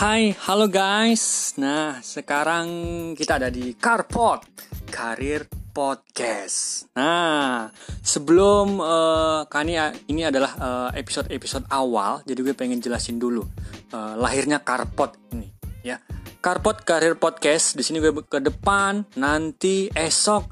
Hai, 0.00 0.32
halo 0.48 0.64
guys. 0.64 1.52
Nah, 1.60 2.00
sekarang 2.00 2.64
kita 3.12 3.36
ada 3.36 3.52
di 3.52 3.76
Carpot 3.76 4.40
Karir 4.88 5.44
Podcast. 5.76 6.88
Nah, 6.96 7.68
sebelum 8.00 8.80
uh, 8.80 9.44
kali 9.44 9.76
ini 10.08 10.24
adalah 10.24 10.56
uh, 10.56 10.90
episode-episode 10.96 11.68
awal, 11.68 12.24
jadi 12.24 12.40
gue 12.40 12.56
pengen 12.56 12.80
jelasin 12.80 13.20
dulu 13.20 13.44
uh, 13.92 14.16
lahirnya 14.16 14.64
Carpot 14.64 15.20
ini, 15.36 15.52
ya. 15.84 16.00
Carpot 16.40 16.80
Karir 16.80 17.20
Podcast. 17.20 17.76
Di 17.76 17.84
sini 17.84 18.00
gue 18.00 18.24
ke 18.24 18.40
depan 18.40 19.04
nanti 19.20 19.92
esok 19.92 20.48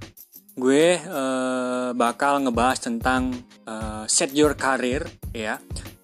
gue 0.61 1.01
uh, 1.09 1.97
bakal 1.97 2.45
ngebahas 2.45 2.85
tentang 2.85 3.33
uh, 3.65 4.05
set 4.05 4.29
your 4.37 4.53
career, 4.61 5.09
ya 5.33 5.57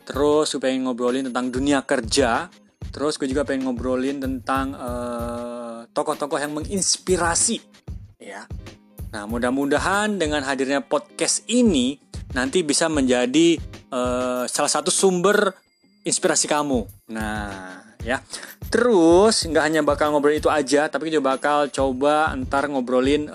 Terus 0.05 0.53
gue 0.57 0.61
pengen 0.61 0.89
ngobrolin 0.89 1.29
tentang 1.29 1.53
dunia 1.53 1.85
kerja. 1.85 2.64
Terus 2.95 3.19
gue 3.19 3.27
juga 3.27 3.43
pengen 3.43 3.67
ngobrolin 3.67 4.23
tentang 4.23 4.71
eh, 4.71 5.81
tokoh-tokoh 5.91 6.39
yang 6.39 6.55
menginspirasi. 6.55 7.59
Ya. 8.23 8.47
Nah, 9.11 9.27
mudah-mudahan 9.27 10.15
dengan 10.15 10.47
hadirnya 10.47 10.79
podcast 10.79 11.43
ini 11.51 11.99
nanti 12.35 12.67
bisa 12.67 12.91
menjadi 12.91 13.63
uh, 13.95 14.43
salah 14.51 14.67
satu 14.67 14.91
sumber 14.91 15.55
inspirasi 16.03 16.51
kamu. 16.51 16.83
Nah, 17.15 17.79
ya. 18.03 18.19
Terus 18.67 19.47
nggak 19.47 19.65
hanya 19.71 19.81
bakal 19.87 20.11
ngobrolin 20.11 20.43
itu 20.43 20.51
aja, 20.51 20.91
tapi 20.91 21.15
juga 21.15 21.39
bakal 21.39 21.71
coba 21.71 22.35
ntar 22.43 22.67
ngobrolin 22.67 23.31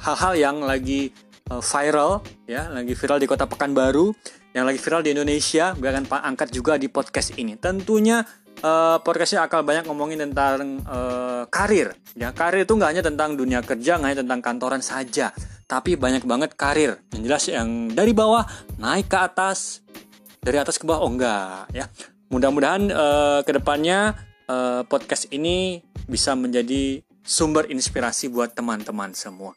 hal-hal 0.00 0.32
uh, 0.32 0.40
yang 0.40 0.64
lagi 0.64 1.12
uh, 1.52 1.60
viral, 1.60 2.24
ya, 2.48 2.72
lagi 2.72 2.96
viral 2.96 3.20
di 3.20 3.28
kota 3.28 3.44
Pekanbaru 3.44 4.08
yang 4.54 4.70
lagi 4.70 4.78
viral 4.78 5.02
di 5.02 5.10
Indonesia 5.10 5.74
gue 5.74 5.88
akan 5.90 6.06
angkat 6.06 6.54
juga 6.54 6.78
di 6.78 6.86
podcast 6.86 7.34
ini 7.34 7.58
tentunya 7.58 8.22
uh, 8.64 8.96
podcastnya 9.04 9.44
akan 9.44 9.60
banyak 9.60 9.84
ngomongin 9.84 10.18
tentang 10.24 10.80
uh, 10.88 11.44
karir. 11.52 11.92
Ya 12.16 12.32
karir 12.32 12.64
itu 12.64 12.72
nggak 12.72 12.90
hanya 12.96 13.04
tentang 13.04 13.36
dunia 13.36 13.60
kerja 13.60 14.00
nggak 14.00 14.08
hanya 14.08 14.20
tentang 14.24 14.40
kantoran 14.40 14.80
saja 14.80 15.30
tapi 15.68 16.00
banyak 16.00 16.24
banget 16.24 16.56
karir. 16.56 16.96
Yang 17.12 17.22
jelas 17.28 17.44
yang 17.52 17.68
dari 17.92 18.16
bawah 18.16 18.48
naik 18.80 19.12
ke 19.12 19.18
atas 19.20 19.84
dari 20.40 20.56
atas 20.56 20.80
ke 20.80 20.88
bawah 20.88 21.04
oh 21.04 21.12
enggak 21.12 21.68
ya. 21.76 21.86
Mudah-mudahan 22.32 22.88
uh, 22.90 23.40
ke 23.44 23.52
depannya 23.52 24.16
uh, 24.48 24.82
podcast 24.88 25.28
ini 25.30 25.84
bisa 26.08 26.32
menjadi 26.32 27.04
sumber 27.24 27.68
inspirasi 27.68 28.28
buat 28.32 28.52
teman-teman 28.52 29.12
semua 29.16 29.56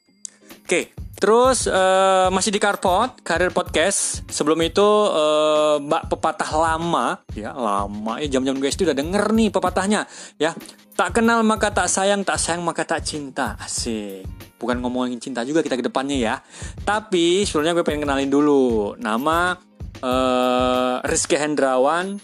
Oke, 0.68 0.92
terus 1.16 1.64
uh, 1.64 2.28
masih 2.28 2.52
di 2.52 2.60
Carpot, 2.60 3.24
Karir 3.24 3.56
Podcast. 3.56 4.28
Sebelum 4.28 4.60
itu 4.68 4.84
uh, 4.84 5.80
Mbak 5.80 6.12
pepatah 6.12 6.52
lama, 6.60 7.24
ya 7.32 7.56
lama 7.56 8.20
ya 8.20 8.28
jam-jam 8.28 8.60
guys 8.60 8.76
itu 8.76 8.84
udah 8.84 8.92
denger 8.92 9.32
nih 9.32 9.48
pepatahnya, 9.48 10.04
ya. 10.36 10.52
Tak 10.92 11.16
kenal 11.16 11.40
maka 11.48 11.72
tak 11.72 11.88
sayang, 11.88 12.28
tak 12.28 12.36
sayang 12.36 12.68
maka 12.68 12.84
tak 12.84 13.00
cinta. 13.00 13.56
Asik. 13.64 14.28
Bukan 14.60 14.84
ngomongin 14.84 15.24
cinta 15.24 15.48
juga 15.48 15.64
kita 15.64 15.80
ke 15.80 15.88
depannya 15.88 16.20
ya. 16.20 16.36
Tapi 16.84 17.48
sebelumnya 17.48 17.72
gue 17.72 17.88
pengen 17.88 18.04
kenalin 18.04 18.28
dulu 18.28 19.00
nama 19.00 19.56
uh, 20.04 21.00
Rizky 21.08 21.40
Hendrawan. 21.40 22.20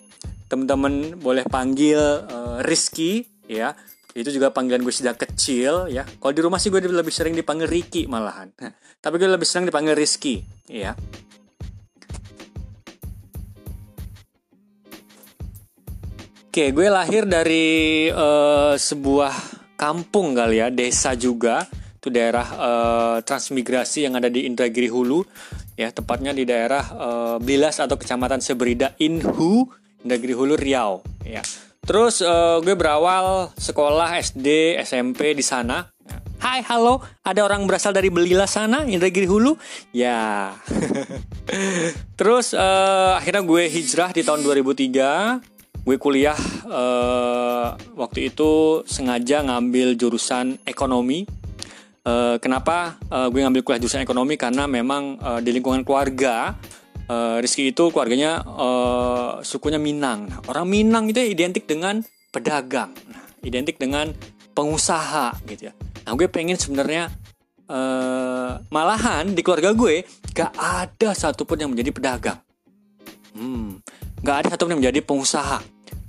Teman-teman 0.51 1.15
boleh 1.15 1.47
panggil 1.47 2.27
uh, 2.27 2.59
Rizky 2.59 3.23
ya 3.47 3.71
itu 4.13 4.29
juga 4.29 4.53
panggilan 4.53 4.85
gue 4.85 4.93
sejak 4.93 5.17
kecil 5.17 5.89
ya 5.89 6.05
kalau 6.21 6.33
di 6.33 6.41
rumah 6.45 6.61
sih 6.61 6.69
gue 6.69 6.81
lebih 6.81 7.13
sering 7.13 7.33
dipanggil 7.33 7.65
Ricky 7.65 8.05
malahan 8.05 8.53
tapi 9.03 9.17
gue 9.17 9.29
lebih 9.29 9.45
sering 9.45 9.65
dipanggil 9.65 9.97
Rizky 9.97 10.45
ya 10.69 10.93
Oke, 16.53 16.69
gue 16.69 16.85
lahir 16.85 17.25
dari 17.25 18.05
uh, 18.13 18.77
sebuah 18.77 19.33
kampung 19.73 20.37
kali 20.37 20.61
ya, 20.61 20.69
desa 20.69 21.17
juga. 21.17 21.65
Itu 21.97 22.13
daerah 22.13 22.45
uh, 22.45 23.17
transmigrasi 23.25 24.05
yang 24.05 24.21
ada 24.21 24.29
di 24.29 24.45
Indragiri 24.45 24.85
Hulu, 24.85 25.25
ya 25.73 25.89
tepatnya 25.89 26.29
di 26.29 26.45
daerah 26.45 26.83
uh, 26.93 27.37
Bilas 27.41 27.81
atau 27.81 27.97
Kecamatan 27.97 28.37
Seberida 28.37 28.93
Inhu, 29.01 29.65
Indragiri 30.05 30.37
Hulu 30.37 30.53
Riau, 30.53 31.01
ya. 31.25 31.41
Terus 31.83 32.23
uh, 32.23 32.63
gue 32.63 32.79
berawal 32.79 33.51
sekolah 33.59 34.15
SD, 34.15 34.79
SMP 34.87 35.35
di 35.35 35.43
sana. 35.43 35.83
Hai, 36.39 36.63
halo, 36.63 37.03
ada 37.23 37.43
orang 37.43 37.67
berasal 37.67 37.91
dari 37.91 38.07
Belila 38.07 38.47
sana, 38.47 38.87
Indragiri 38.87 39.27
Hulu? 39.27 39.59
Ya. 39.91 40.55
Terus 42.19 42.55
uh, 42.55 43.19
akhirnya 43.19 43.43
gue 43.43 43.67
hijrah 43.67 44.15
di 44.15 44.23
tahun 44.23 44.47
2003. 44.47 45.83
Gue 45.83 45.99
kuliah 45.99 46.39
uh, 46.71 47.75
waktu 47.99 48.31
itu 48.31 48.83
sengaja 48.87 49.43
ngambil 49.43 49.99
jurusan 49.99 50.55
ekonomi. 50.63 51.27
Uh, 52.07 52.39
kenapa 52.39 52.95
uh, 53.11 53.27
gue 53.27 53.43
ngambil 53.43 53.59
kuliah 53.59 53.83
jurusan 53.83 54.07
ekonomi? 54.07 54.39
Karena 54.39 54.71
memang 54.71 55.19
uh, 55.19 55.39
di 55.43 55.51
lingkungan 55.51 55.83
keluarga 55.83 56.55
uh, 57.07 57.37
Rizky 57.39 57.71
itu 57.71 57.89
keluarganya 57.89 58.43
uh, 58.45 59.43
sukunya 59.43 59.79
Minang. 59.79 60.29
Nah, 60.29 60.39
orang 60.47 60.67
Minang 60.69 61.09
itu 61.09 61.19
identik 61.19 61.67
dengan 61.67 62.03
pedagang, 62.33 62.93
nah, 63.09 63.23
identik 63.43 63.77
dengan 63.77 64.11
pengusaha 64.53 65.33
gitu 65.49 65.69
ya. 65.69 65.73
Nah 66.05 66.13
gue 66.13 66.27
pengen 66.29 66.55
sebenarnya 66.55 67.09
uh, 67.67 68.61
malahan 68.69 69.33
di 69.33 69.41
keluarga 69.41 69.73
gue 69.73 70.05
gak 70.31 70.53
ada 70.55 71.11
satupun 71.17 71.57
yang 71.57 71.69
menjadi 71.73 71.89
pedagang. 71.89 72.39
Hmm, 73.33 73.81
gak 74.21 74.45
ada 74.45 74.47
satupun 74.53 74.77
yang 74.77 74.81
menjadi 74.85 75.01
pengusaha. 75.03 75.59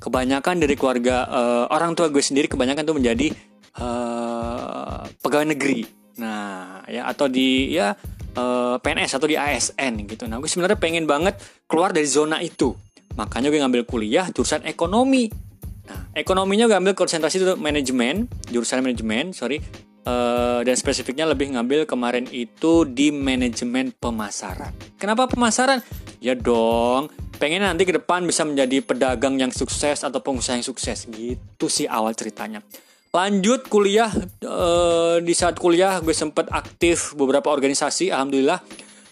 Kebanyakan 0.01 0.61
dari 0.61 0.77
keluarga 0.77 1.25
uh, 1.25 1.65
orang 1.73 1.97
tua 1.97 2.13
gue 2.13 2.21
sendiri 2.21 2.45
kebanyakan 2.45 2.85
tuh 2.85 2.97
menjadi 3.01 3.33
uh, 3.81 5.09
pegawai 5.25 5.57
negeri. 5.57 5.89
Nah 6.21 6.85
ya 6.85 7.09
atau 7.09 7.27
di 7.27 7.73
ya 7.73 7.97
eh, 8.35 8.77
PNS 8.79 9.17
atau 9.17 9.27
di 9.31 9.39
ASN 9.39 10.07
gitu. 10.11 10.27
Nah, 10.27 10.43
gue 10.43 10.51
sebenarnya 10.51 10.79
pengen 10.79 11.07
banget 11.07 11.39
keluar 11.71 11.95
dari 11.95 12.07
zona 12.07 12.43
itu. 12.43 12.75
Makanya 13.15 13.49
gue 13.51 13.61
ngambil 13.63 13.83
kuliah 13.87 14.27
jurusan 14.31 14.67
ekonomi. 14.67 15.31
Nah, 15.85 16.11
ekonominya 16.17 16.67
gue 16.67 16.77
ambil 16.77 16.95
konsentrasi 16.97 17.41
itu 17.41 17.55
manajemen, 17.61 18.27
jurusan 18.51 18.83
manajemen, 18.83 19.31
sorry. 19.31 19.63
Uh, 20.05 20.61
dan 20.69 20.77
spesifiknya 20.77 21.25
lebih 21.25 21.57
ngambil 21.57 21.89
kemarin 21.89 22.29
itu 22.29 22.85
di 22.85 23.09
manajemen 23.09 23.89
pemasaran. 23.97 24.77
Kenapa 25.01 25.25
pemasaran? 25.25 25.81
Ya 26.21 26.37
dong, 26.37 27.09
pengen 27.41 27.65
nanti 27.65 27.89
ke 27.89 27.97
depan 27.97 28.21
bisa 28.29 28.45
menjadi 28.45 28.85
pedagang 28.85 29.41
yang 29.41 29.49
sukses 29.49 30.05
atau 30.05 30.21
pengusaha 30.21 30.61
yang 30.61 30.67
sukses. 30.67 31.09
Gitu 31.09 31.67
sih 31.73 31.89
awal 31.89 32.13
ceritanya 32.13 32.61
lanjut 33.15 33.71
kuliah 33.71 34.11
uh, 34.43 35.23
di 35.23 35.31
saat 35.39 35.55
kuliah 35.63 36.03
gue 36.03 36.11
sempet 36.11 36.51
aktif 36.51 37.15
beberapa 37.15 37.55
organisasi 37.55 38.11
alhamdulillah. 38.11 38.59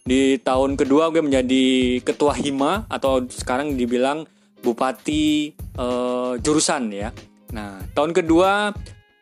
Di 0.03 0.43
tahun 0.43 0.75
kedua 0.75 1.15
gue 1.15 1.23
menjadi 1.23 1.65
ketua 2.03 2.35
hima 2.35 2.91
atau 2.91 3.23
sekarang 3.23 3.79
dibilang 3.79 4.27
bupati 4.59 5.55
uh, 5.79 6.35
jurusan 6.43 6.91
ya. 6.91 7.15
Nah 7.55 7.79
tahun 7.95 8.11
kedua 8.11 8.75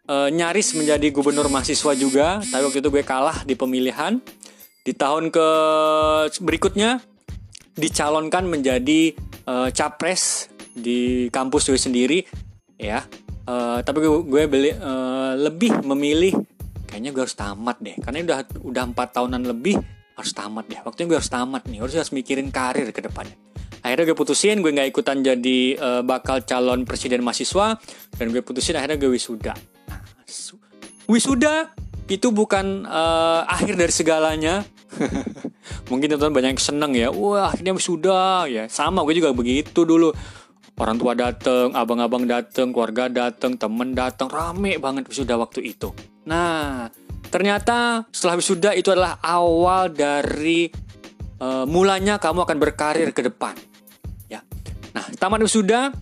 uh, 0.08 0.28
nyaris 0.32 0.72
menjadi 0.72 1.12
gubernur 1.12 1.52
mahasiswa 1.52 1.92
juga 1.92 2.41
tapi 2.41 2.64
waktu 2.64 2.80
itu 2.80 2.88
gue 2.88 3.04
kalah 3.04 3.44
di 3.44 3.52
pemilihan. 3.52 4.16
Di 4.80 4.97
tahun 4.97 5.28
ke 5.28 5.48
berikutnya 6.41 7.04
dicalonkan 7.76 8.48
menjadi 8.48 9.12
capres 9.76 10.48
di 10.72 11.26
kampus 11.28 11.68
gue 11.68 11.76
sendiri 11.76 12.22
ya 12.78 13.02
uh, 13.50 13.78
tapi 13.82 13.98
gue, 14.06 14.22
gue 14.22 14.42
beli 14.46 14.70
uh, 14.70 15.34
lebih 15.34 15.82
memilih 15.82 16.38
kayaknya 16.86 17.10
gue 17.10 17.22
harus 17.22 17.34
tamat 17.34 17.76
deh. 17.82 17.96
Karena 17.98 18.22
udah 18.22 18.38
udah 18.62 18.82
empat 18.94 19.08
tahunan 19.18 19.42
lebih 19.46 19.78
harus 20.14 20.32
tamat 20.34 20.64
deh. 20.70 20.80
Waktunya 20.82 21.06
gue 21.10 21.18
harus 21.18 21.32
tamat 21.32 21.62
nih 21.66 21.78
harus 21.82 21.94
harus 21.98 22.12
mikirin 22.14 22.50
karir 22.54 22.86
ke 22.91 23.02
depannya. 23.02 23.34
Akhirnya 23.80 24.12
gue 24.12 24.16
putusin 24.18 24.60
gue 24.60 24.70
nggak 24.70 24.88
ikutan 24.92 25.24
jadi 25.24 25.58
uh, 25.80 26.02
bakal 26.04 26.44
calon 26.44 26.84
presiden 26.84 27.24
mahasiswa 27.24 27.80
dan 28.20 28.26
gue 28.28 28.42
putusin 28.44 28.76
akhirnya 28.76 29.00
gue 29.00 29.10
wisuda. 29.10 29.56
Nah, 29.88 30.00
wisuda 31.08 31.72
itu 32.10 32.28
bukan 32.34 32.84
uh, 32.84 33.48
akhir 33.48 33.80
dari 33.80 33.92
segalanya. 33.94 34.66
Mungkin 35.91 36.10
teman-teman 36.10 36.34
banyak 36.34 36.50
yang 36.58 36.62
seneng 36.62 36.92
ya 36.98 37.08
wah 37.14 37.54
akhirnya 37.54 37.72
wisuda 37.72 38.44
ya. 38.53 38.68
Sama 38.68 39.00
gue 39.08 39.16
juga 39.16 39.32
begitu 39.32 39.88
dulu 39.88 40.12
orang 40.80 40.97
tua 40.97 41.12
dateng, 41.12 41.77
abang-abang 41.77 42.24
dateng, 42.24 42.72
keluarga 42.72 43.12
dateng, 43.12 43.60
temen 43.60 43.92
dateng, 43.92 44.32
rame 44.32 44.80
banget 44.80 45.04
wisuda 45.12 45.36
waktu 45.36 45.77
itu. 45.77 45.92
Nah, 46.24 46.88
ternyata 47.28 48.09
setelah 48.09 48.41
wisuda 48.41 48.72
itu 48.72 48.88
adalah 48.88 49.21
awal 49.21 49.92
dari 49.92 50.72
uh, 51.36 51.68
mulanya 51.68 52.16
kamu 52.16 52.48
akan 52.48 52.56
berkarir 52.56 53.12
ke 53.12 53.21
depan. 53.28 53.53
Ya. 54.32 54.41
Nah, 54.97 55.04
tamat 55.21 55.44
wisuda, 55.44 55.92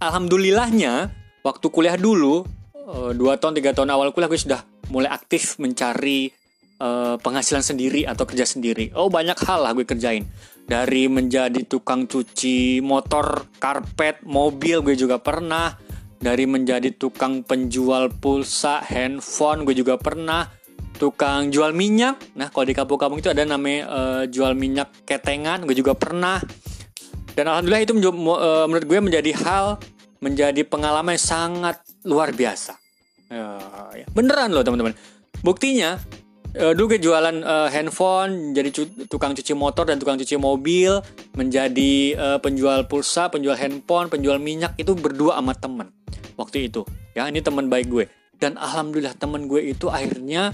alhamdulillahnya 0.00 1.12
waktu 1.44 1.66
kuliah 1.68 2.00
dulu, 2.00 2.48
uh, 2.72 3.12
dua 3.12 3.36
tahun 3.36 3.60
tiga 3.60 3.76
tahun 3.76 3.92
awal 3.92 4.16
kuliah 4.16 4.32
gue 4.32 4.40
sudah 4.40 4.64
mulai 4.88 5.12
aktif 5.12 5.60
mencari 5.60 6.32
uh, 6.80 7.20
penghasilan 7.20 7.60
sendiri 7.60 8.08
atau 8.08 8.24
kerja 8.24 8.48
sendiri. 8.48 8.96
Oh 8.96 9.12
banyak 9.12 9.36
hal 9.44 9.60
lah 9.60 9.76
gue 9.76 9.84
kerjain 9.84 10.24
dari 10.66 11.06
menjadi 11.06 11.62
tukang 11.62 12.10
cuci 12.10 12.82
motor, 12.82 13.46
karpet, 13.62 14.26
mobil 14.26 14.82
gue 14.82 14.98
juga 14.98 15.22
pernah 15.22 15.78
dari 16.18 16.42
menjadi 16.42 16.90
tukang 16.90 17.46
penjual 17.46 18.10
pulsa, 18.10 18.82
handphone, 18.82 19.62
gue 19.62 19.78
juga 19.78 19.94
pernah 19.94 20.50
tukang 20.98 21.54
jual 21.54 21.70
minyak. 21.70 22.18
Nah, 22.34 22.50
kalau 22.50 22.66
di 22.66 22.74
kampung-kampung 22.74 23.22
itu 23.22 23.30
ada 23.30 23.46
namanya 23.46 23.80
uh, 23.86 24.22
jual 24.26 24.58
minyak 24.58 25.06
ketengan, 25.06 25.62
gue 25.62 25.76
juga 25.78 25.94
pernah. 25.94 26.42
Dan 27.36 27.46
alhamdulillah 27.46 27.84
itu 27.84 27.94
uh, 27.94 28.66
menurut 28.66 28.86
gue 28.88 28.98
menjadi 28.98 29.30
hal, 29.44 29.78
menjadi 30.18 30.66
pengalaman 30.66 31.14
yang 31.14 31.22
sangat 31.22 31.76
luar 32.02 32.34
biasa. 32.34 32.74
Uh, 33.30 33.92
ya. 33.94 34.06
Beneran 34.10 34.50
loh 34.50 34.64
teman-teman. 34.64 34.96
Buktinya 35.44 36.00
uh, 36.56 36.72
dulu 36.72 36.96
gue 36.96 37.00
jualan 37.04 37.36
uh, 37.44 37.68
handphone, 37.68 38.56
jadi 38.56 38.72
tukang 39.06 39.36
cuci 39.36 39.52
motor 39.52 39.86
dan 39.86 40.00
tukang 40.00 40.16
cuci 40.16 40.36
mobil, 40.40 40.98
menjadi 41.36 41.92
uh, 42.16 42.38
penjual 42.40 42.88
pulsa, 42.88 43.28
penjual 43.28 43.54
handphone, 43.54 44.08
penjual 44.08 44.40
minyak 44.40 44.74
itu 44.80 44.96
berdua 44.96 45.38
sama 45.38 45.52
temen 45.54 45.88
waktu 46.40 46.68
itu. 46.68 46.84
Ya 47.16 47.28
ini 47.28 47.40
teman 47.40 47.68
baik 47.68 47.88
gue. 47.88 48.04
Dan 48.36 48.60
alhamdulillah 48.60 49.16
teman 49.16 49.48
gue 49.48 49.64
itu 49.64 49.88
akhirnya 49.88 50.52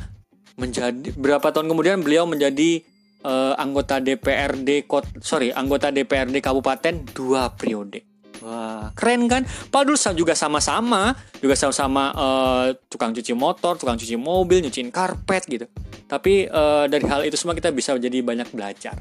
menjadi 0.54 1.10
berapa 1.16 1.50
tahun 1.50 1.72
kemudian 1.72 2.04
beliau 2.04 2.28
menjadi 2.28 2.84
uh, 3.24 3.58
anggota 3.58 3.98
DPRD 3.98 4.86
kot 4.86 5.08
sorry 5.24 5.50
anggota 5.50 5.90
DPRD 5.90 6.38
kabupaten 6.38 7.02
dua 7.10 7.50
periode. 7.56 8.11
Wah, 8.42 8.90
keren 8.98 9.30
kan? 9.30 9.46
Padahal 9.70 10.18
juga 10.18 10.34
sama-sama, 10.34 11.14
juga 11.38 11.54
sama-sama 11.54 12.10
uh, 12.10 12.66
tukang 12.90 13.14
cuci 13.14 13.32
motor, 13.38 13.78
tukang 13.78 13.94
cuci 13.94 14.18
mobil, 14.18 14.58
nyuciin 14.66 14.90
karpet 14.90 15.46
gitu. 15.46 15.66
Tapi 16.10 16.50
uh, 16.50 16.90
dari 16.90 17.06
hal 17.06 17.22
itu 17.22 17.38
semua 17.38 17.54
kita 17.54 17.70
bisa 17.70 17.94
jadi 17.94 18.18
banyak 18.20 18.50
belajar. 18.50 18.98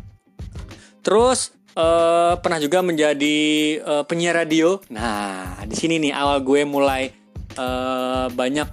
Terus 1.01 1.49
uh, 1.73 2.37
pernah 2.37 2.61
juga 2.61 2.85
menjadi 2.85 3.39
uh, 3.81 4.03
penyiar 4.05 4.45
radio. 4.45 4.77
Nah, 4.93 5.57
di 5.65 5.73
sini 5.73 5.97
nih 5.97 6.13
awal 6.13 6.45
gue 6.45 6.61
mulai 6.61 7.09
uh, 7.57 8.29
banyak 8.29 8.69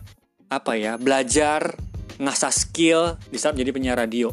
apa 0.48 0.72
ya 0.80 0.96
belajar 0.96 1.76
ngasah 2.16 2.52
skill 2.52 3.20
di 3.28 3.36
saat 3.36 3.52
menjadi 3.52 3.72
penyiar 3.76 3.96
radio 4.00 4.32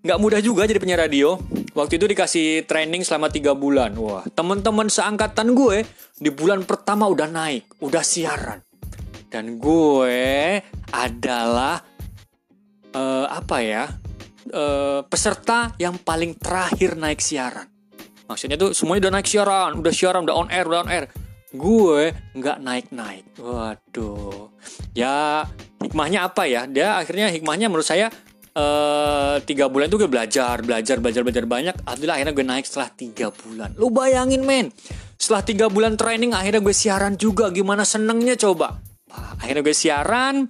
nggak 0.00 0.16
mudah 0.20 0.40
juga 0.40 0.64
jadi 0.64 0.80
penyiar 0.80 1.04
radio. 1.04 1.36
Waktu 1.70 2.02
itu 2.02 2.06
dikasih 2.10 2.66
training 2.66 3.06
selama 3.06 3.30
tiga 3.30 3.54
bulan. 3.54 3.94
Wah, 3.94 4.26
teman-teman 4.34 4.90
seangkatan 4.90 5.54
gue 5.54 5.86
di 6.18 6.30
bulan 6.34 6.66
pertama 6.66 7.06
udah 7.06 7.30
naik, 7.30 7.78
udah 7.78 8.02
siaran. 8.02 8.58
Dan 9.30 9.62
gue 9.62 10.58
adalah 10.90 11.78
uh, 12.90 13.26
apa 13.30 13.56
ya 13.62 13.86
uh, 14.50 15.06
peserta 15.06 15.70
yang 15.78 15.94
paling 16.02 16.34
terakhir 16.34 16.98
naik 16.98 17.22
siaran. 17.22 17.70
Maksudnya 18.26 18.58
tuh 18.58 18.70
semuanya 18.74 19.06
udah 19.06 19.14
naik 19.18 19.28
siaran, 19.30 19.70
udah 19.78 19.92
siaran, 19.94 20.22
udah 20.26 20.36
on 20.38 20.48
air, 20.50 20.66
udah 20.66 20.80
on 20.86 20.90
air. 20.90 21.04
Gue 21.50 22.14
nggak 22.34 22.58
naik-naik. 22.62 23.26
Waduh. 23.38 24.54
Ya 24.94 25.46
hikmahnya 25.82 26.30
apa 26.30 26.46
ya? 26.46 26.66
Dia 26.66 26.98
akhirnya 26.98 27.30
hikmahnya 27.30 27.66
menurut 27.66 27.86
saya 27.86 28.10
uh, 28.54 29.36
tiga 29.44 29.70
bulan 29.70 29.86
itu 29.90 29.98
gue 30.00 30.10
belajar, 30.10 30.56
belajar, 30.62 30.96
belajar, 30.98 31.22
belajar 31.22 31.44
banyak. 31.46 31.74
Alhamdulillah 31.86 32.16
akhirnya 32.18 32.34
gue 32.34 32.46
naik 32.46 32.64
setelah 32.66 32.90
tiga 32.94 33.26
bulan. 33.30 33.70
Lu 33.78 33.92
bayangin 33.92 34.42
men, 34.42 34.74
setelah 35.20 35.42
tiga 35.44 35.66
bulan 35.70 35.94
training 35.94 36.34
akhirnya 36.34 36.62
gue 36.62 36.74
siaran 36.74 37.14
juga. 37.14 37.52
Gimana 37.52 37.86
senengnya 37.86 38.34
coba? 38.38 38.80
akhirnya 39.10 39.66
gue 39.66 39.74
siaran, 39.74 40.46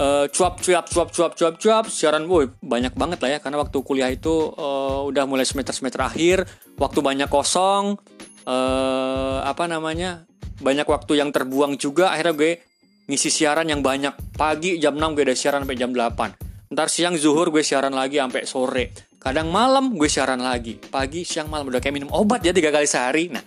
uh, 0.00 0.24
cuap 0.32 0.64
cuap 0.64 0.88
cuap 0.88 1.08
cuap 1.12 1.32
cuap 1.36 1.54
cuap. 1.60 1.84
Siaran 1.92 2.24
boy 2.24 2.48
banyak 2.64 2.96
banget 2.96 3.18
lah 3.20 3.30
ya. 3.36 3.38
Karena 3.44 3.60
waktu 3.60 3.78
kuliah 3.84 4.08
itu 4.08 4.52
uh, 4.56 5.04
udah 5.04 5.24
mulai 5.28 5.44
semester 5.44 5.76
semester 5.76 6.00
akhir. 6.00 6.48
Waktu 6.80 7.04
banyak 7.04 7.28
kosong. 7.28 8.00
Uh, 8.48 9.44
apa 9.44 9.68
namanya? 9.68 10.24
Banyak 10.64 10.88
waktu 10.88 11.20
yang 11.20 11.28
terbuang 11.28 11.76
juga. 11.76 12.16
Akhirnya 12.16 12.32
gue 12.32 12.52
ngisi 13.04 13.28
siaran 13.28 13.68
yang 13.68 13.84
banyak. 13.84 14.16
Pagi 14.32 14.80
jam 14.80 14.96
6 14.96 15.12
gue 15.12 15.28
udah 15.28 15.36
siaran 15.36 15.68
sampai 15.68 15.76
jam 15.76 15.92
8 15.92 16.47
Ntar 16.68 16.92
siang 16.92 17.16
zuhur 17.16 17.48
gue 17.48 17.64
siaran 17.64 17.96
lagi 17.96 18.20
sampai 18.20 18.44
sore. 18.44 18.84
Kadang 19.18 19.48
malam 19.48 19.96
gue 19.96 20.04
siaran 20.04 20.44
lagi. 20.44 20.76
Pagi, 20.76 21.24
siang, 21.24 21.48
malam 21.48 21.72
udah 21.72 21.80
kayak 21.80 21.96
minum 21.96 22.12
obat 22.12 22.44
ya 22.44 22.52
tiga 22.52 22.68
kali 22.68 22.84
sehari. 22.84 23.32
Nah, 23.32 23.42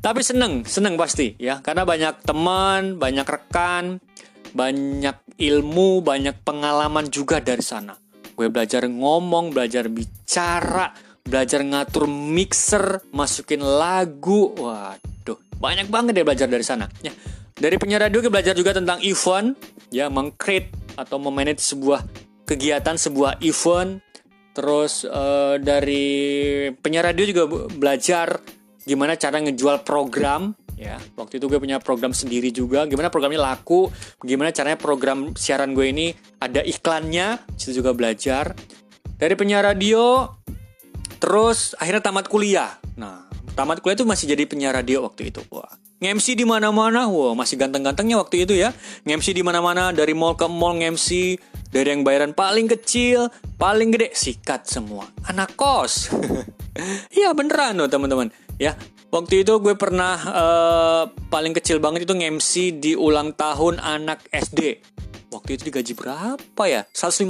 tapi 0.00 0.24
seneng, 0.24 0.64
seneng 0.64 0.96
pasti 0.96 1.36
ya. 1.36 1.60
Karena 1.60 1.84
banyak 1.84 2.24
teman, 2.24 2.96
banyak 2.96 3.28
rekan, 3.28 4.00
banyak 4.56 5.16
ilmu, 5.36 6.00
banyak 6.00 6.40
pengalaman 6.42 7.12
juga 7.12 7.44
dari 7.44 7.62
sana. 7.62 7.92
Gue 8.32 8.48
belajar 8.48 8.88
ngomong, 8.88 9.52
belajar 9.52 9.92
bicara, 9.92 10.96
belajar 11.22 11.60
ngatur 11.62 12.08
mixer, 12.08 13.04
masukin 13.12 13.60
lagu. 13.60 14.48
Waduh, 14.56 15.38
banyak 15.60 15.86
banget 15.92 16.18
ya 16.18 16.24
belajar 16.24 16.48
dari 16.48 16.64
sana. 16.64 16.88
Ya, 17.04 17.12
dari 17.52 17.76
penyiar 17.76 18.08
radio 18.08 18.24
gue 18.24 18.32
belajar 18.32 18.56
juga 18.56 18.72
tentang 18.74 18.98
event, 19.04 19.54
ya 19.92 20.08
mengcreate 20.08 20.72
atau 20.96 21.16
memanage 21.20 21.62
sebuah 21.62 22.04
kegiatan 22.52 23.00
sebuah 23.00 23.40
event 23.40 24.04
terus 24.52 25.08
uh, 25.08 25.56
dari 25.56 26.68
penyiar 26.76 27.08
radio 27.08 27.24
juga 27.24 27.44
belajar 27.72 28.36
gimana 28.84 29.16
cara 29.16 29.40
ngejual 29.40 29.80
program 29.80 30.52
ya. 30.82 30.98
Waktu 31.14 31.38
itu 31.38 31.46
gue 31.46 31.58
punya 31.62 31.78
program 31.78 32.10
sendiri 32.10 32.50
juga. 32.50 32.84
Gimana 32.90 33.08
programnya 33.08 33.40
laku 33.40 33.88
gimana 34.20 34.50
caranya 34.50 34.76
program 34.76 35.32
siaran 35.38 35.72
gue 35.72 35.86
ini 35.88 36.06
ada 36.42 36.60
iklannya 36.60 37.40
situ 37.56 37.80
juga 37.80 37.94
belajar. 37.94 38.52
Dari 39.16 39.38
penyiar 39.38 39.62
radio 39.62 40.26
terus 41.22 41.78
akhirnya 41.78 42.02
tamat 42.02 42.26
kuliah. 42.26 42.76
Nah 42.98 43.30
tamat 43.54 43.78
kuliah 43.80 43.96
itu 43.96 44.04
masih 44.04 44.26
jadi 44.34 44.44
penyiar 44.44 44.74
radio 44.74 45.06
waktu 45.06 45.30
itu. 45.30 45.40
Wah 45.54 45.70
nge-MC 46.02 46.34
di 46.34 46.42
mana-mana. 46.42 47.06
Wah 47.06 47.38
masih 47.38 47.54
ganteng-gantengnya 47.54 48.18
waktu 48.18 48.42
itu 48.42 48.58
ya. 48.58 48.74
nge-MC 49.06 49.38
di 49.38 49.46
mana-mana 49.46 49.94
dari 49.94 50.12
mall 50.18 50.34
ke 50.34 50.50
mall 50.50 50.76
nge-MC 50.82 51.38
dari 51.72 51.88
yang 51.88 52.04
bayaran 52.04 52.36
paling 52.36 52.68
kecil, 52.68 53.32
paling 53.56 53.90
gede, 53.96 54.12
sikat 54.12 54.68
semua. 54.68 55.08
Anak 55.26 55.56
kos. 55.56 56.12
Iya 57.12 57.36
beneran 57.36 57.76
loh 57.76 57.84
teman-teman. 57.84 58.32
Ya, 58.56 58.72
waktu 59.12 59.44
itu 59.44 59.60
gue 59.60 59.76
pernah 59.76 60.16
uh, 60.24 61.04
paling 61.28 61.52
kecil 61.52 61.84
banget 61.84 62.08
itu 62.08 62.16
nge-MC 62.16 62.52
di 62.80 62.92
ulang 62.96 63.36
tahun 63.36 63.76
anak 63.76 64.24
SD. 64.32 64.80
Waktu 65.28 65.60
itu 65.60 65.68
digaji 65.68 65.92
berapa 65.92 66.64
ya? 66.64 66.88
150. 66.96 67.28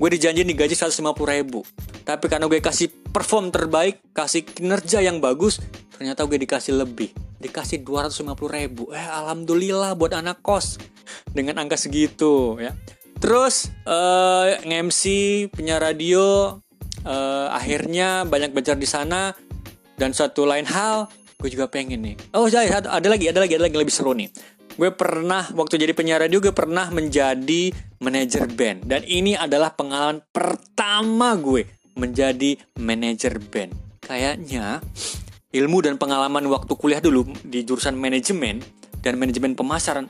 Gue 0.00 0.08
dijanjiin 0.16 0.48
digaji 0.48 0.72
150 0.72 1.12
ribu. 1.28 1.60
Tapi 2.08 2.24
karena 2.24 2.48
gue 2.48 2.56
kasih 2.64 2.88
perform 2.88 3.52
terbaik, 3.52 4.00
kasih 4.16 4.48
kinerja 4.48 5.04
yang 5.04 5.20
bagus, 5.20 5.60
ternyata 5.92 6.24
gue 6.24 6.40
dikasih 6.40 6.72
lebih. 6.72 7.12
Dikasih 7.36 7.84
250 7.84 8.32
ribu. 8.48 8.88
Eh, 8.96 9.08
alhamdulillah 9.12 9.92
buat 9.92 10.16
anak 10.16 10.40
kos. 10.40 10.80
Dengan 11.28 11.60
angka 11.60 11.76
segitu 11.76 12.56
ya. 12.56 12.72
Terus 13.18 13.74
uh, 13.86 14.62
nge-MC 14.62 15.02
punya 15.50 15.82
radio 15.82 16.54
uh, 17.02 17.46
akhirnya 17.50 18.22
banyak 18.22 18.54
belajar 18.54 18.78
di 18.78 18.86
sana 18.86 19.34
dan 19.98 20.14
satu 20.14 20.46
lain 20.46 20.66
hal 20.70 21.10
gue 21.38 21.50
juga 21.50 21.70
pengen 21.70 22.02
nih. 22.02 22.16
Oh, 22.34 22.50
ada, 22.50 22.82
ada 22.98 23.08
lagi, 23.10 23.30
ada 23.30 23.38
lagi, 23.42 23.54
ada 23.54 23.64
lagi 23.70 23.78
lebih 23.78 23.94
seru 23.94 24.14
nih. 24.14 24.30
Gue 24.78 24.90
pernah 24.94 25.42
waktu 25.54 25.78
jadi 25.78 25.90
penyiar 25.94 26.22
radio 26.22 26.38
gue 26.38 26.54
pernah 26.54 26.86
menjadi 26.90 27.74
manajer 27.98 28.46
band 28.46 28.86
dan 28.86 29.02
ini 29.06 29.34
adalah 29.34 29.74
pengalaman 29.74 30.22
pertama 30.30 31.34
gue 31.34 31.66
menjadi 31.98 32.58
manajer 32.78 33.42
band. 33.42 33.74
Kayaknya 34.02 34.78
ilmu 35.50 35.78
dan 35.82 35.98
pengalaman 35.98 36.46
waktu 36.46 36.72
kuliah 36.78 37.02
dulu 37.02 37.26
di 37.42 37.66
jurusan 37.66 37.98
manajemen 37.98 38.62
dan 39.02 39.18
manajemen 39.18 39.58
pemasaran 39.58 40.06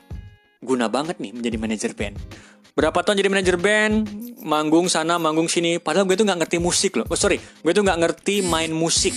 guna 0.59 0.91
banget 0.91 1.23
nih 1.23 1.31
menjadi 1.31 1.57
manajer 1.57 1.91
band 1.95 2.19
berapa 2.79 2.95
tahun 3.03 3.19
jadi 3.19 3.27
manajer 3.27 3.57
band? 3.59 4.07
Manggung 4.47 4.87
sana 4.87 5.19
manggung 5.19 5.51
sini. 5.51 5.83
Padahal 5.83 6.07
gue 6.07 6.15
tuh 6.15 6.23
nggak 6.23 6.47
ngerti 6.47 6.57
musik 6.63 6.95
loh. 6.95 7.03
Oh 7.11 7.19
sorry. 7.19 7.35
Gue 7.59 7.75
tuh 7.75 7.83
nggak 7.83 7.99
ngerti 7.99 8.39
main 8.47 8.71
musik. 8.71 9.11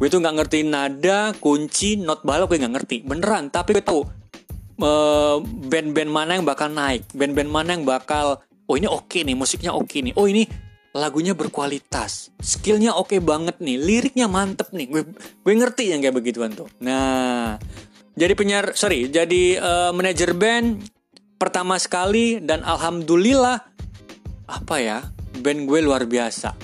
Gue 0.00 0.08
tuh 0.08 0.24
nggak 0.24 0.40
ngerti 0.40 0.64
nada 0.64 1.36
kunci 1.36 2.00
not 2.00 2.24
balok 2.24 2.56
gue 2.56 2.64
nggak 2.64 2.72
ngerti. 2.72 2.96
Beneran. 3.04 3.52
Tapi 3.52 3.76
gue 3.76 3.84
tahu 3.84 4.00
uh, 4.80 5.36
band-band 5.44 6.08
mana 6.08 6.40
yang 6.40 6.48
bakal 6.48 6.72
naik? 6.72 7.04
Band-band 7.12 7.52
mana 7.52 7.76
yang 7.76 7.84
bakal 7.84 8.40
oh 8.64 8.74
ini 8.80 8.88
oke 8.88 9.12
okay 9.12 9.28
nih 9.28 9.36
musiknya 9.36 9.76
oke 9.76 9.92
okay 9.92 10.00
nih. 10.00 10.16
Oh 10.16 10.24
ini 10.24 10.48
lagunya 10.96 11.36
berkualitas. 11.36 12.32
Skillnya 12.40 12.96
oke 12.96 13.12
okay 13.12 13.20
banget 13.20 13.60
nih. 13.60 13.76
Liriknya 13.76 14.24
mantep 14.24 14.72
nih. 14.72 14.88
Gue 14.88 15.04
gue 15.44 15.52
ngerti 15.52 15.92
yang 15.92 16.00
kayak 16.00 16.16
begituan 16.16 16.56
tuh. 16.56 16.72
Nah 16.80 17.60
jadi 18.16 18.32
penyiar 18.32 18.72
sorry 18.72 19.12
jadi 19.12 19.60
uh, 19.60 19.90
manajer 19.92 20.32
band 20.32 20.95
pertama 21.36 21.76
sekali 21.76 22.40
dan 22.40 22.64
alhamdulillah 22.64 23.60
apa 24.48 24.76
ya 24.80 24.98
band 25.40 25.68
gue 25.68 25.80
luar 25.84 26.08
biasa 26.08 26.56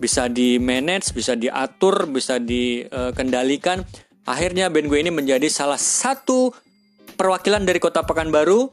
bisa 0.00 0.28
di 0.28 0.56
manage 0.58 1.12
bisa 1.12 1.36
diatur 1.36 2.08
bisa 2.08 2.40
dikendalikan 2.40 3.84
akhirnya 4.24 4.72
band 4.72 4.88
gue 4.88 4.98
ini 5.00 5.12
menjadi 5.12 5.46
salah 5.48 5.78
satu 5.78 6.52
perwakilan 7.14 7.62
dari 7.62 7.78
kota 7.78 8.02
Pekanbaru 8.02 8.72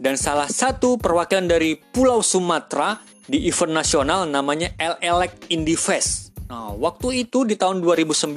dan 0.00 0.16
salah 0.16 0.48
satu 0.48 0.96
perwakilan 0.96 1.44
dari 1.44 1.76
Pulau 1.76 2.24
Sumatera 2.24 2.96
di 3.28 3.46
event 3.46 3.76
nasional 3.76 4.24
namanya 4.26 4.72
Elect 4.80 5.52
Indie 5.52 5.76
Fest. 5.76 6.32
Nah, 6.48 6.74
waktu 6.74 7.28
itu 7.28 7.46
di 7.46 7.54
tahun 7.54 7.78
2009. 7.84 8.34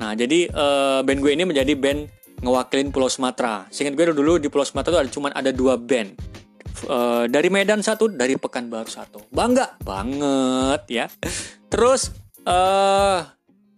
Nah, 0.00 0.10
jadi 0.16 0.48
uh, 0.50 1.04
band 1.04 1.20
gue 1.20 1.32
ini 1.36 1.44
menjadi 1.46 1.76
band 1.76 2.08
ngewakilin 2.40 2.90
Pulau 2.92 3.08
Sumatera. 3.08 3.68
Seingat 3.68 3.96
gue 3.96 4.12
dulu 4.12 4.40
di 4.40 4.48
Pulau 4.48 4.64
Sumatera 4.64 5.04
ada 5.04 5.10
cuma 5.12 5.32
ada 5.32 5.52
dua 5.52 5.76
band. 5.76 6.16
Uh, 6.88 7.28
dari 7.28 7.52
Medan 7.52 7.84
satu, 7.84 8.08
dari 8.08 8.40
Pekanbaru 8.40 8.88
satu. 8.88 9.20
Bangga 9.28 9.76
banget 9.84 10.82
ya. 10.88 11.06
Terus 11.68 12.08
uh, 12.48 13.20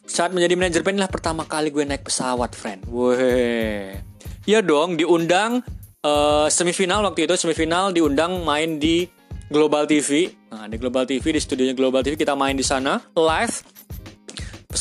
saat 0.06 0.30
menjadi 0.30 0.54
manajer 0.54 0.82
band 0.86 0.98
lah 1.02 1.10
pertama 1.10 1.42
kali 1.46 1.74
gue 1.74 1.82
naik 1.82 2.06
pesawat, 2.06 2.54
friend. 2.54 2.86
Weh. 2.86 3.98
Ya 4.46 4.58
dong, 4.62 4.98
diundang 4.98 5.62
uh, 6.06 6.46
semifinal 6.50 7.02
waktu 7.06 7.26
itu 7.26 7.34
semifinal 7.38 7.90
diundang 7.90 8.42
main 8.42 8.78
di 8.78 9.06
Global 9.52 9.84
TV. 9.84 10.32
Nah, 10.48 10.64
di 10.68 10.76
Global 10.80 11.04
TV 11.04 11.36
di 11.36 11.40
studionya 11.40 11.76
Global 11.76 12.00
TV 12.00 12.16
kita 12.16 12.32
main 12.32 12.56
di 12.56 12.64
sana 12.64 13.00
live 13.14 13.54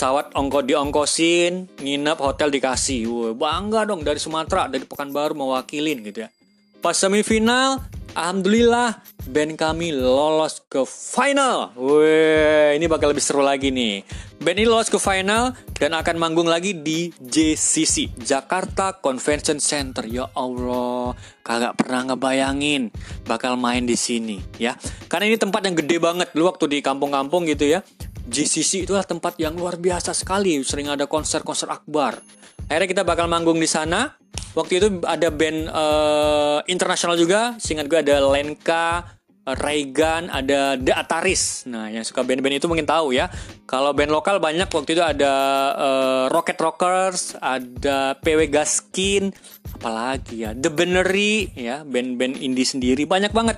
pesawat 0.01 0.33
ongko 0.33 0.65
diongkosin, 0.65 1.77
nginep 1.77 2.17
hotel 2.17 2.49
dikasih. 2.49 3.05
Wah, 3.05 3.37
bangga 3.37 3.85
dong 3.85 4.01
dari 4.01 4.17
Sumatera, 4.17 4.65
dari 4.65 4.81
Pekanbaru 4.81 5.37
mewakilin 5.37 6.01
gitu 6.01 6.25
ya. 6.25 6.33
Pas 6.81 6.97
semifinal, 6.97 7.85
alhamdulillah 8.17 8.97
band 9.29 9.53
kami 9.61 9.93
lolos 9.93 10.65
ke 10.65 10.81
final. 10.89 11.69
Wih, 11.77 12.81
ini 12.81 12.89
bakal 12.89 13.13
lebih 13.13 13.21
seru 13.21 13.45
lagi 13.45 13.69
nih. 13.69 14.01
Band 14.41 14.57
ini 14.57 14.65
lolos 14.65 14.89
ke 14.89 14.97
final 14.97 15.53
dan 15.77 15.93
akan 15.93 16.17
manggung 16.17 16.49
lagi 16.49 16.73
di 16.73 17.13
JCC, 17.13 18.17
Jakarta 18.17 18.97
Convention 18.97 19.61
Center. 19.61 20.01
Ya 20.09 20.33
Allah, 20.33 21.13
kagak 21.45 21.77
pernah 21.77 22.09
ngebayangin 22.09 22.89
bakal 23.29 23.53
main 23.53 23.85
di 23.85 23.93
sini 23.93 24.41
ya. 24.57 24.73
Karena 25.05 25.29
ini 25.29 25.37
tempat 25.37 25.61
yang 25.61 25.77
gede 25.77 26.01
banget. 26.01 26.33
Lu 26.33 26.49
waktu 26.49 26.65
di 26.73 26.81
kampung-kampung 26.81 27.45
gitu 27.53 27.69
ya 27.69 27.85
GCC 28.25 28.89
itulah 28.89 29.05
tempat 29.05 29.37
yang 29.37 29.53
luar 29.53 29.77
biasa 29.77 30.09
sekali, 30.17 30.57
sering 30.65 30.89
ada 30.89 31.05
konser-konser 31.05 31.69
akbar. 31.69 32.17
Akhirnya 32.65 32.89
kita 32.89 33.03
bakal 33.05 33.29
manggung 33.29 33.61
di 33.61 33.69
sana. 33.69 34.17
Waktu 34.57 34.73
itu 34.81 34.87
ada 35.05 35.29
band 35.31 35.59
uh, 35.69 36.59
internasional 36.65 37.13
juga, 37.13 37.55
seingat 37.61 37.87
gue 37.87 38.03
ada 38.03 38.19
Lenka, 38.19 39.05
Raygun, 39.41 40.29
ada 40.29 40.77
The 40.77 40.93
Ataris. 40.93 41.65
Nah, 41.65 41.89
yang 41.89 42.05
suka 42.05 42.21
band-band 42.21 42.61
itu 42.61 42.69
mungkin 42.69 42.85
tahu 42.85 43.17
ya. 43.17 43.25
Kalau 43.65 43.89
band 43.91 44.13
lokal 44.13 44.37
banyak 44.37 44.69
waktu 44.69 44.93
itu 44.93 45.01
ada 45.01 45.33
uh, 45.73 46.25
Rocket 46.29 46.61
Rockers, 46.61 47.33
ada 47.41 48.13
PW 48.21 48.53
Gaskin, 48.53 49.33
apalagi 49.81 50.45
ya, 50.45 50.53
The 50.53 50.69
Benery 50.69 51.57
ya, 51.57 51.81
band-band 51.81 52.37
indie 52.37 52.69
sendiri 52.69 53.09
banyak 53.09 53.33
banget. 53.33 53.57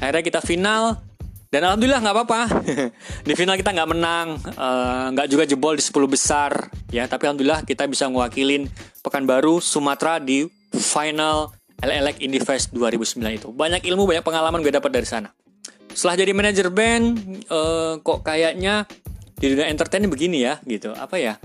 Akhirnya 0.00 0.24
kita 0.24 0.40
final, 0.40 0.96
dan 1.48 1.64
alhamdulillah 1.64 2.00
nggak 2.04 2.16
apa-apa. 2.16 2.40
di 3.28 3.32
final 3.36 3.56
kita 3.56 3.72
nggak 3.72 3.90
menang, 3.90 4.36
eh, 4.36 5.06
nggak 5.16 5.26
uh, 5.26 5.30
juga 5.32 5.44
jebol 5.48 5.76
di 5.76 5.84
10 5.84 5.92
besar, 6.08 6.52
ya. 6.92 7.08
Tapi 7.08 7.28
alhamdulillah 7.28 7.64
kita 7.64 7.88
bisa 7.88 8.04
mewakilin 8.08 8.68
Pekanbaru, 9.00 9.60
Sumatera 9.60 10.20
di 10.20 10.44
final 10.76 11.57
LLX 11.78 12.16
Indie 12.22 12.42
Fest 12.42 12.74
2009 12.74 13.22
itu. 13.38 13.48
Banyak 13.54 13.86
ilmu, 13.86 14.06
banyak 14.06 14.24
pengalaman 14.26 14.60
gue 14.62 14.72
dapat 14.74 14.90
dari 14.90 15.06
sana. 15.06 15.30
Setelah 15.94 16.16
jadi 16.18 16.32
manajer 16.34 16.68
band, 16.70 17.06
uh, 17.50 17.98
kok 18.02 18.22
kayaknya 18.26 18.86
di 19.38 19.54
dunia 19.54 19.70
entertain 19.70 20.06
begini 20.10 20.42
ya, 20.42 20.58
gitu. 20.66 20.90
Apa 20.94 21.16
ya? 21.18 21.38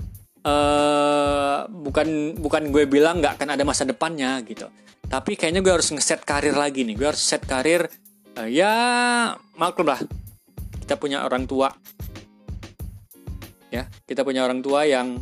Uh, 0.44 1.64
bukan 1.70 2.36
bukan 2.36 2.68
gue 2.68 2.84
bilang 2.84 3.22
nggak 3.22 3.40
akan 3.40 3.56
ada 3.56 3.64
masa 3.64 3.88
depannya 3.88 4.42
gitu. 4.44 4.68
Tapi 5.08 5.40
kayaknya 5.40 5.64
gue 5.64 5.72
harus 5.72 5.88
ngeset 5.88 6.20
karir 6.26 6.52
lagi 6.52 6.84
nih. 6.84 6.94
Gue 6.98 7.08
harus 7.14 7.22
set 7.22 7.46
karir 7.48 7.88
uh, 8.38 8.48
ya 8.50 8.74
maklum 9.56 9.88
lah 9.94 10.00
kita 10.84 10.98
punya 10.98 11.24
orang 11.24 11.46
tua 11.48 11.70
ya 13.70 13.88
kita 14.06 14.22
punya 14.22 14.44
orang 14.44 14.60
tua 14.60 14.86
yang 14.86 15.18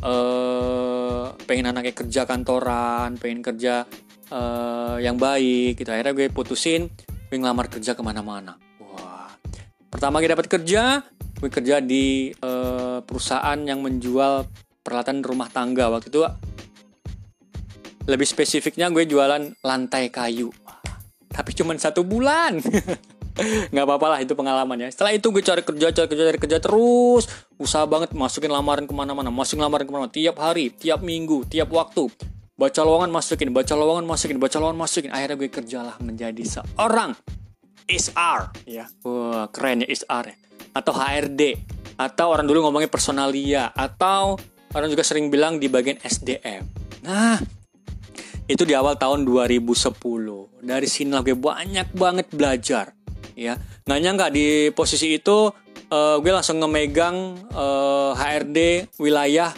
uh, 0.00 1.34
pengen 1.44 1.72
anaknya 1.72 1.94
kerja 1.96 2.22
kantoran 2.24 3.18
pengen 3.18 3.42
kerja 3.42 3.84
uh, 4.32 4.96
yang 4.98 5.20
baik 5.20 5.76
gitu. 5.76 5.92
Akhirnya 5.92 6.16
gue 6.16 6.26
putusin 6.32 6.88
gue 7.28 7.36
ngelamar 7.36 7.68
kerja 7.68 7.92
ke 7.92 8.00
mana-mana. 8.00 8.56
Wah. 8.80 9.28
Pertama 9.92 10.18
gue 10.24 10.32
dapat 10.32 10.48
kerja 10.48 11.04
gue 11.42 11.50
kerja 11.50 11.82
di 11.82 12.30
uh, 12.38 13.02
perusahaan 13.02 13.58
yang 13.58 13.82
menjual 13.82 14.46
peralatan 14.80 15.20
rumah 15.20 15.52
tangga. 15.52 15.92
Waktu 15.92 16.08
itu 16.08 16.22
lebih 18.08 18.26
spesifiknya 18.26 18.88
gue 18.90 19.04
jualan 19.06 19.52
lantai 19.62 20.08
kayu. 20.08 20.50
Tapi 21.32 21.50
cuma 21.54 21.76
satu 21.76 22.02
bulan. 22.02 22.58
Nggak 23.72 23.84
apa-apa 23.88 24.06
lah 24.12 24.18
itu 24.20 24.36
pengalamannya 24.36 24.92
setelah 24.92 25.16
itu 25.16 25.32
gue 25.32 25.40
cari 25.40 25.64
kerja 25.64 25.88
cari 25.88 26.04
kerja 26.04 26.24
cari 26.28 26.38
kerja 26.38 26.58
terus. 26.60 27.24
Usaha 27.56 27.88
banget 27.88 28.12
masukin 28.12 28.52
lamaran 28.52 28.84
ke 28.84 28.92
mana-mana 28.92 29.32
masukin 29.32 29.64
lamaran 29.64 29.88
ke 29.88 29.92
mana-mana. 29.92 30.12
Tiap 30.12 30.36
hari 30.36 30.68
tiap 30.68 31.00
minggu 31.00 31.48
tiap 31.48 31.72
waktu 31.72 32.12
baca 32.62 32.86
lowongan 32.86 33.10
masukin 33.10 33.50
baca 33.50 33.74
lowongan 33.74 34.06
masukin 34.06 34.38
baca 34.38 34.62
lowongan 34.62 34.78
masukin. 34.78 35.10
Akhirnya 35.10 35.34
gue 35.34 35.50
kerjalah 35.50 35.96
menjadi 35.98 36.42
seorang 36.46 37.18
HR 37.90 38.54
ya 38.70 38.86
wah 39.02 39.50
keren 39.50 39.82
ya 39.82 39.90
HR 39.90 40.24
ya. 40.30 40.36
Atau 40.78 40.94
HRD 40.94 41.58
atau 41.98 42.26
orang 42.30 42.46
dulu 42.46 42.70
ngomongnya 42.70 42.86
personalia. 42.86 43.74
Atau 43.74 44.38
orang 44.78 44.86
juga 44.86 45.02
sering 45.02 45.26
bilang 45.26 45.58
di 45.58 45.66
bagian 45.66 45.98
SDM 45.98 46.64
nah 47.02 47.34
itu 48.46 48.62
di 48.62 48.78
awal 48.78 48.94
tahun 48.94 49.26
2010 49.26 50.62
dari 50.62 50.86
sini 50.86 51.18
gue 51.18 51.34
banyak 51.34 51.90
banget 51.98 52.26
belajar 52.30 52.94
ya. 53.34 53.58
Nggak 53.82 54.00
nyangka 54.06 54.26
di 54.30 54.70
posisi 54.70 55.18
itu 55.18 55.50
uh, 55.90 56.16
gue 56.22 56.30
langsung 56.30 56.62
ngemegang 56.62 57.42
uh, 57.50 58.14
eh, 58.14 58.22
HRD 58.22 58.58
wilayah 59.02 59.50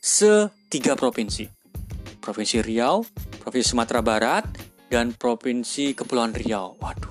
setiga 0.00 0.92
provinsi 0.92 1.59
provinsi 2.20 2.60
Riau 2.60 3.02
provinsi 3.40 3.72
Sumatera 3.72 4.04
Barat 4.04 4.44
dan 4.92 5.16
provinsi 5.16 5.96
Kepulauan 5.96 6.36
Riau. 6.36 6.76
Waduh. 6.78 7.10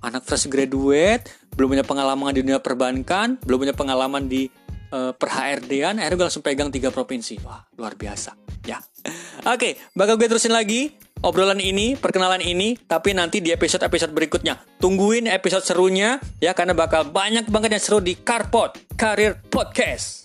Anak 0.00 0.24
fresh 0.24 0.48
graduate 0.48 1.28
belum 1.52 1.76
punya 1.76 1.84
pengalaman 1.84 2.32
di 2.32 2.40
dunia 2.40 2.58
perbankan 2.58 3.36
belum 3.44 3.68
punya 3.68 3.76
pengalaman 3.76 4.24
di 4.24 4.48
uh, 4.96 5.12
per 5.12 5.28
HRD-an 5.28 6.00
akhirnya 6.00 6.16
gue 6.16 6.26
langsung 6.32 6.44
pegang 6.46 6.72
tiga 6.72 6.88
provinsi. 6.88 7.36
Wah 7.44 7.60
luar 7.76 7.94
biasa. 8.00 8.32
Ya. 8.64 8.80
Oke 9.52 9.76
bakal 9.92 10.16
gue 10.16 10.26
terusin 10.26 10.56
lagi 10.56 10.96
obrolan 11.20 11.60
ini 11.60 12.00
perkenalan 12.00 12.40
ini 12.40 12.80
tapi 12.80 13.12
nanti 13.12 13.44
di 13.44 13.52
episode 13.52 13.84
episode 13.84 14.16
berikutnya. 14.16 14.56
Tungguin 14.80 15.28
episode 15.28 15.68
serunya 15.68 16.16
ya 16.40 16.56
karena 16.56 16.72
bakal 16.72 17.12
banyak 17.12 17.44
banget 17.52 17.76
yang 17.76 17.82
seru 17.82 18.00
di 18.00 18.16
Carpot 18.16 18.72
Career 18.96 19.36
Podcast 19.52 20.19